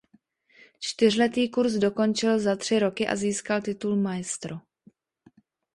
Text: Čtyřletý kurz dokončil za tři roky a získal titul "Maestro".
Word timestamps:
Čtyřletý 0.79 1.49
kurz 1.49 1.73
dokončil 1.73 2.39
za 2.39 2.55
tři 2.55 2.79
roky 2.79 3.07
a 3.07 3.15
získal 3.15 3.61
titul 3.61 3.95
"Maestro". 3.95 4.57